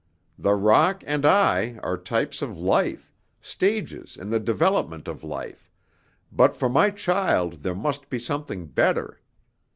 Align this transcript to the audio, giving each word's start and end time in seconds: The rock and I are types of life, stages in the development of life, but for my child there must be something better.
The 0.39 0.55
rock 0.55 1.03
and 1.05 1.27
I 1.27 1.77
are 1.83 1.95
types 1.95 2.41
of 2.41 2.57
life, 2.57 3.13
stages 3.39 4.17
in 4.17 4.31
the 4.31 4.39
development 4.39 5.07
of 5.07 5.23
life, 5.23 5.69
but 6.31 6.55
for 6.55 6.69
my 6.69 6.89
child 6.89 7.61
there 7.61 7.75
must 7.75 8.09
be 8.09 8.17
something 8.17 8.65
better. 8.65 9.21